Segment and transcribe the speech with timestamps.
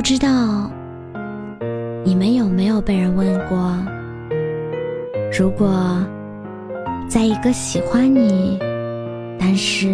[0.00, 0.70] 不知道
[2.02, 3.76] 你们有没有被人问过，
[5.38, 6.02] 如果
[7.06, 8.58] 在一个喜欢你，
[9.38, 9.88] 但是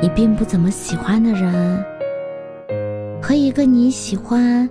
[0.00, 1.84] 你并不怎么喜欢的人，
[3.22, 4.68] 和一个你喜欢，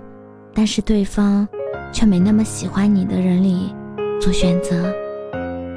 [0.52, 1.48] 但是对方
[1.90, 3.74] 却没那么喜欢你的人里
[4.20, 4.92] 做选择，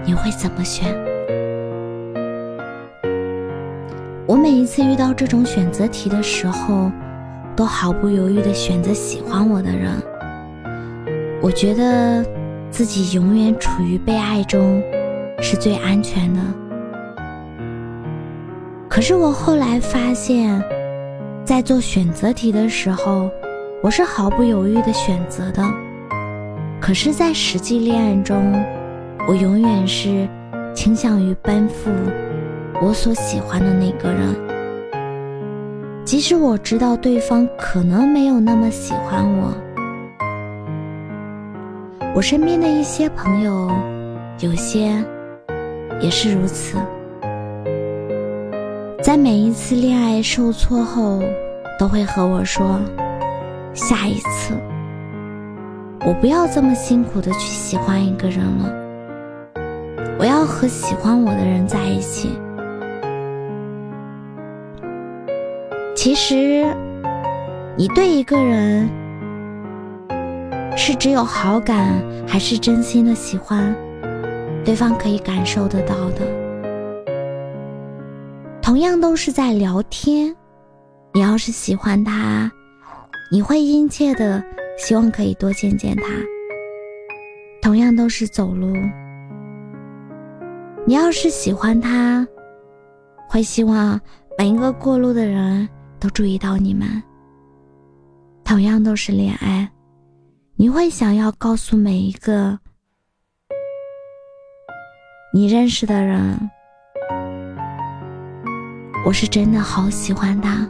[0.05, 0.93] 你会怎么选？
[4.27, 6.91] 我每一次遇到这种选择题的时候，
[7.59, 9.91] 都毫不犹豫的选择喜欢我的人。
[11.41, 12.25] 我觉得
[12.71, 14.81] 自己永远处于被爱中，
[15.41, 16.39] 是最安全的。
[18.87, 20.63] 可是我后来发现，
[21.43, 23.29] 在做选择题的时候，
[23.83, 25.61] 我是毫不犹豫的选择的。
[26.79, 28.53] 可是，在实际恋爱中，
[29.27, 30.25] 我永远是
[30.73, 31.91] 倾向于奔赴
[32.81, 34.48] 我所喜欢的那个人。
[36.09, 39.53] 即使我知道对方可能没有那么喜欢我，
[42.15, 43.69] 我身边的一些朋友，
[44.39, 45.05] 有些
[46.01, 46.79] 也是如此。
[49.03, 51.21] 在每一次恋爱受挫后，
[51.77, 52.79] 都会和我说
[53.75, 54.55] ：“下一次，
[56.07, 58.73] 我不要这么辛苦的去喜欢一个人了，
[60.17, 62.31] 我要和喜欢我的人在一起。”
[66.01, 66.65] 其实，
[67.75, 68.89] 你对一个人
[70.77, 73.75] 是只有好感，还是真心的喜欢，
[74.63, 76.21] 对方可以感受得到的。
[78.61, 80.33] 同样都是在聊天，
[81.13, 82.49] 你要是喜欢他，
[83.29, 84.41] 你会殷切的
[84.77, 86.03] 希望可以多见见他。
[87.61, 88.73] 同样都是走路，
[90.85, 92.25] 你要是喜欢他，
[93.27, 93.99] 会希望
[94.37, 95.67] 每一个过路的人。
[95.99, 97.01] 都注意到你们。
[98.43, 99.69] 同样都是恋爱，
[100.55, 102.57] 你会想要告诉每一个
[105.31, 106.49] 你认识的人，
[109.05, 110.67] 我是真的好喜欢他。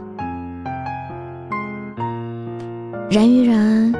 [3.08, 3.92] 人与人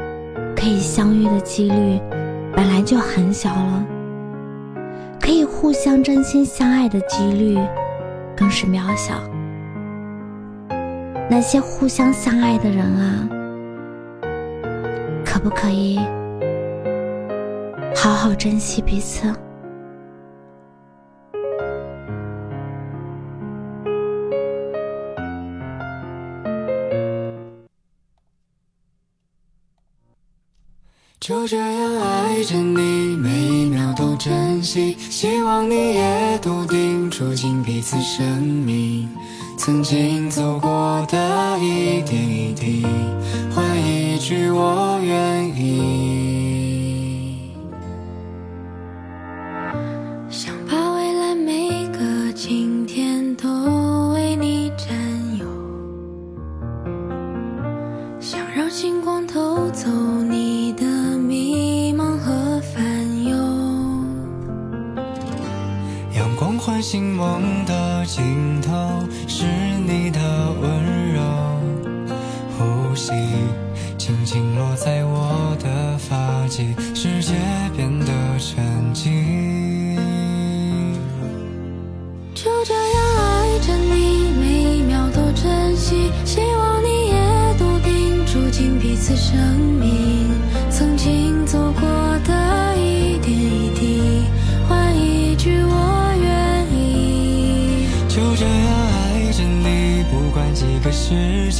[0.54, 1.98] 可以相遇的几率
[2.54, 3.86] 本来就很小了，
[5.18, 7.58] 可以互相真心相爱的几率
[8.36, 9.18] 更是渺小。
[11.32, 13.28] 那些互相相爱的人啊，
[15.24, 15.96] 可不可以
[17.94, 19.32] 好好珍惜彼此？
[31.20, 39.08] 就这样爱着你，每一秒都珍惜，希望你也笃定住进彼此生命。
[39.62, 42.82] 曾经走过的一点一滴，
[43.54, 45.99] 换一句我愿意。
[66.40, 68.72] 光唤醒梦的尽头。
[69.28, 69.44] 是
[69.86, 70.18] 你的
[70.58, 71.20] 温柔，
[72.56, 73.12] 呼吸
[73.98, 77.34] 轻轻落在我的发际，世界
[77.76, 78.06] 变得
[78.38, 78.64] 沉
[78.94, 79.49] 寂。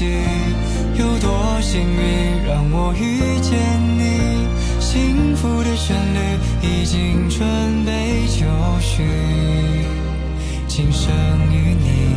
[0.01, 0.07] 世纪，
[0.99, 3.53] 有多幸运让我遇见
[3.99, 4.49] 你，
[4.81, 6.19] 幸福的旋律
[6.63, 7.47] 已经准
[7.85, 8.47] 备就
[8.81, 9.05] 绪，
[10.67, 11.13] 今生
[11.53, 12.10] 与你。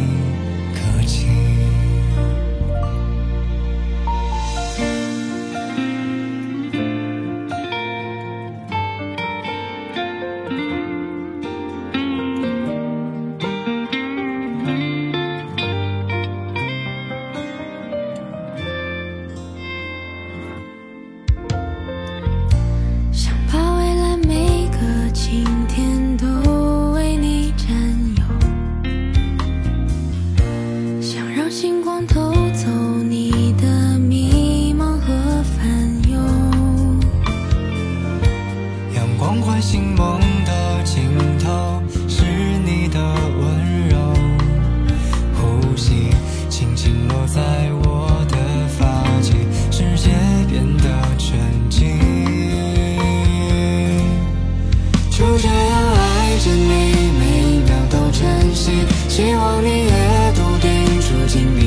[31.43, 32.42] 让星光透。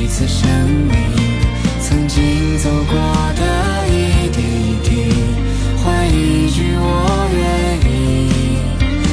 [0.07, 0.49] 住进彼此生
[0.87, 0.95] 命。
[1.81, 2.95] 曾经走过
[3.35, 3.41] 的
[3.87, 4.89] 一点一滴，
[5.83, 7.41] 换一句我愿
[7.91, 7.93] 意。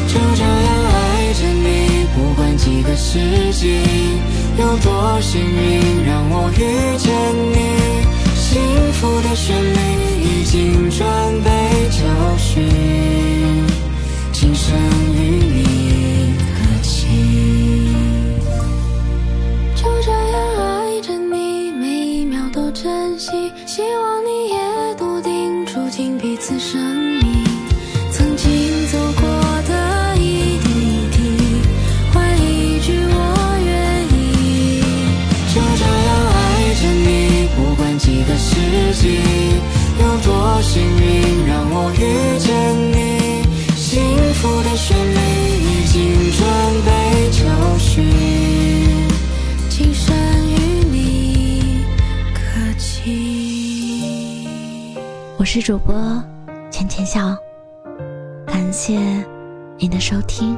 [0.07, 0.49] 就这样
[0.93, 0.95] 爱
[1.35, 1.67] 着你，
[2.15, 3.19] 不管几个世
[3.53, 3.83] 纪，
[4.59, 7.13] 有多幸运让我遇见
[7.53, 7.57] 你。
[8.37, 8.61] 幸
[8.95, 9.79] 福的旋律
[10.23, 11.07] 已经准
[11.43, 11.51] 备
[11.91, 11.99] 就
[12.39, 12.63] 绪，
[14.33, 14.77] 今生
[55.45, 55.95] 我是主播
[56.71, 57.37] 浅浅笑，
[58.47, 58.99] 感谢
[59.77, 60.57] 您的收听。